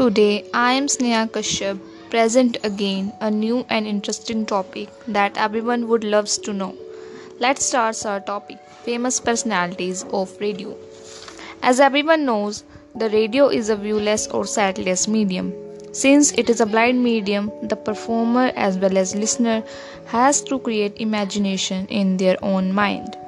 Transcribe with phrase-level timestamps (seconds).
[0.00, 1.78] Today I am Sneha Kashyap,
[2.08, 6.74] present again a new and interesting topic that everyone would loves to know.
[7.38, 10.74] Let's start our topic famous personalities of radio.
[11.62, 12.64] As everyone knows,
[12.94, 15.52] the radio is a viewless or sightless medium.
[15.92, 19.62] Since it is a blind medium, the performer as well as listener
[20.06, 23.18] has to create imagination in their own mind.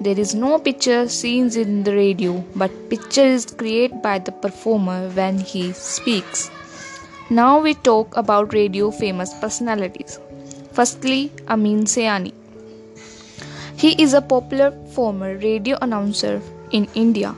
[0.00, 5.08] There is no picture seen in the radio, but picture is created by the performer
[5.08, 6.50] when he speaks.
[7.30, 10.20] Now we talk about radio famous personalities.
[10.72, 12.32] Firstly, Amin Sayani.
[13.76, 17.34] He is a popular former radio announcer in India.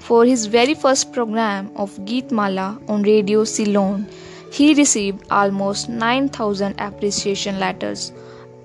[0.00, 4.08] For his very first program of Geet Mala on Radio Ceylon,
[4.50, 8.10] he received almost 9000 appreciation letters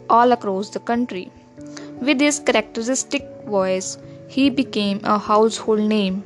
[0.09, 1.31] all across the country.
[2.02, 3.98] With his characteristic voice,
[4.28, 6.23] he became a household name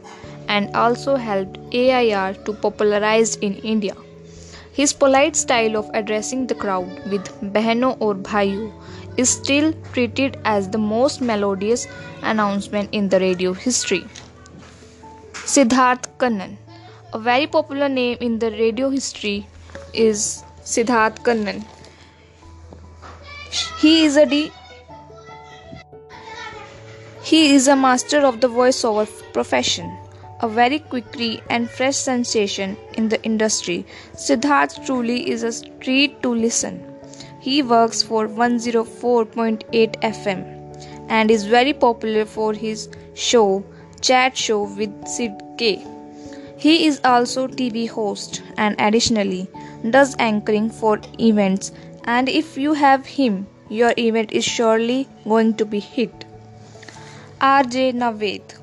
[0.47, 3.95] and also helped AIR to popularize in India.
[4.73, 8.71] His polite style of addressing the crowd with Behno or Bhaiyo
[9.17, 11.87] is still treated as the most melodious
[12.21, 14.05] announcement in the radio history.
[15.33, 16.57] Siddharth Kannan
[17.13, 19.47] A very popular name in the radio history
[19.93, 21.65] is Siddharth Kannan.
[23.79, 24.51] He is a de-
[27.31, 29.89] he is a master of the voiceover profession,
[30.41, 33.85] a very quickie and fresh sensation in the industry.
[34.13, 36.83] Siddharth truly is a treat to listen.
[37.39, 40.41] He works for 104.8 FM
[41.07, 43.63] and is very popular for his show
[44.01, 45.87] Chat Show with Sid K.
[46.57, 49.47] He is also TV host and additionally
[49.89, 51.71] does anchoring for events
[52.03, 56.25] and if you have him your event is surely going to be hit.
[57.41, 58.53] RJ Naved.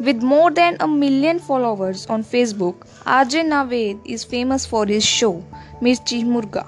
[0.00, 5.44] With more than a million followers on Facebook, RJ Naved is famous for his show
[5.80, 6.66] Mirchi Murga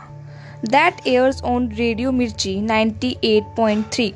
[0.63, 4.15] that airs on Radio Mirchi 98.3.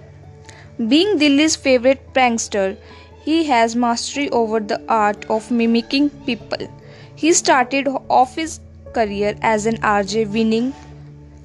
[0.89, 2.77] Being Delhi's favorite prankster,
[3.25, 6.69] he has mastery over the art of mimicking people.
[7.17, 8.61] He started off his
[8.93, 10.73] career as an RJ winning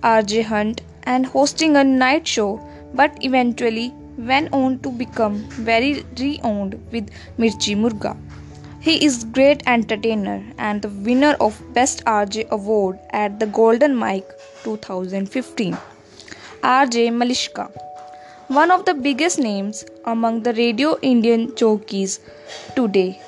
[0.04, 2.62] RJ Hunt and hosting a night show
[2.94, 5.36] but eventually went on to become
[5.72, 8.16] very renowned with Mirchi Murga.
[8.82, 14.26] He is great entertainer and the winner of Best RJ Award at the Golden Mic
[14.64, 15.78] 2015.
[16.64, 17.70] RJ Malishka
[18.50, 22.20] one of the biggest names among the Radio Indian jockeys
[22.76, 23.22] today.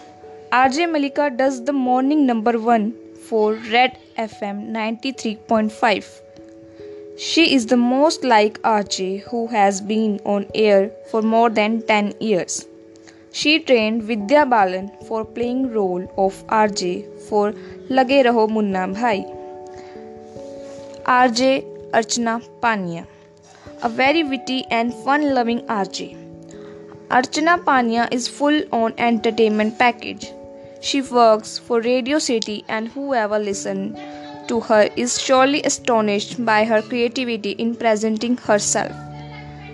[0.51, 2.93] RJ Malishka does the morning number 1
[3.29, 6.30] for Red FM 93.5.
[7.17, 12.13] She is the most like RJ who has been on air for more than 10
[12.19, 12.67] years.
[13.31, 17.53] She trained Vidya Balan for playing role of RJ for
[17.89, 19.25] Lage Raho Munna Bhai.
[21.05, 23.05] RJ Archana Pania,
[23.83, 26.17] a very witty and fun-loving RJ.
[27.09, 30.31] Archana Pania is full on entertainment package.
[30.81, 33.97] She works for Radio City and whoever listens
[34.51, 38.91] to her is surely astonished by her creativity in presenting herself.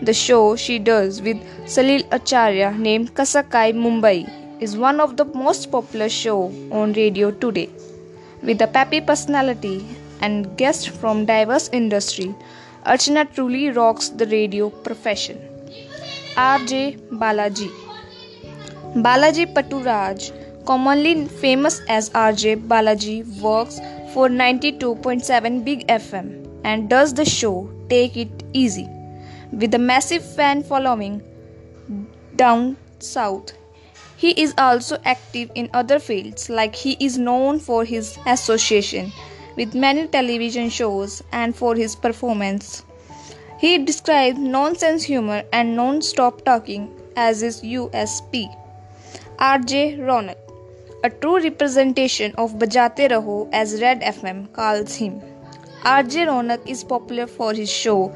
[0.10, 1.38] The show she does with
[1.76, 4.18] Salil Acharya named Kasakai Mumbai
[4.62, 6.38] is one of the most popular show
[6.72, 7.70] on radio today.
[8.44, 9.76] With a peppy personality
[10.22, 12.30] and guests from diverse industry,
[12.86, 15.40] Archana truly rocks the radio profession.
[16.36, 17.72] RJ Balaji
[19.08, 20.32] Balaji Paturaj,
[20.66, 23.80] commonly famous as RJ Balaji, works
[24.14, 28.88] for 92.7 Big FM and does the show Take It Easy
[29.52, 31.22] with a massive fan following
[32.36, 33.54] down south.
[34.16, 39.12] He is also active in other fields like he is known for his association
[39.56, 42.84] with many television shows and for his performance.
[43.60, 48.48] He describes nonsense humor and non-stop talking as his USP.
[49.40, 50.47] RJ Ronak
[51.07, 55.21] a true representation of Bajate Raho as Red FM calls him.
[55.83, 58.11] RJ Ronak is popular for his show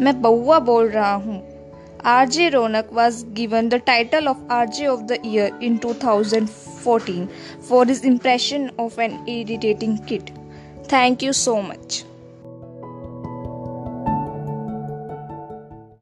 [0.00, 1.40] मैं बउआ बोल रहा हूँ
[2.10, 7.28] RJ Ronak was given the title of RJ of the Year in 2014
[7.60, 10.32] for his impression of an irritating kid.
[10.88, 12.04] Thank you so much.